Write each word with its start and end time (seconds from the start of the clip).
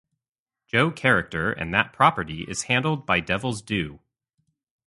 Joe 0.65 0.89
character, 0.89 1.51
and 1.51 1.71
that 1.75 1.93
property 1.93 2.41
is 2.45 2.63
handled 2.63 3.05
by 3.05 3.19
Devil's 3.19 3.61
Due. 3.61 3.99